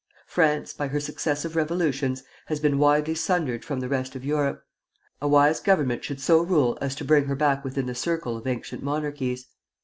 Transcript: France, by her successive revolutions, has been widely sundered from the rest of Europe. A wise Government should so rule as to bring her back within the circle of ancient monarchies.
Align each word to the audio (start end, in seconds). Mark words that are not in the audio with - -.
France, 0.25 0.73
by 0.73 0.87
her 0.87 0.99
successive 0.99 1.55
revolutions, 1.55 2.23
has 2.47 2.59
been 2.59 2.79
widely 2.79 3.13
sundered 3.13 3.63
from 3.63 3.81
the 3.81 3.87
rest 3.87 4.15
of 4.15 4.25
Europe. 4.25 4.63
A 5.21 5.27
wise 5.27 5.59
Government 5.59 6.03
should 6.03 6.19
so 6.19 6.41
rule 6.41 6.75
as 6.81 6.95
to 6.95 7.05
bring 7.05 7.25
her 7.25 7.35
back 7.35 7.63
within 7.63 7.85
the 7.85 7.93
circle 7.93 8.35
of 8.35 8.47
ancient 8.47 8.81
monarchies. 8.81 9.45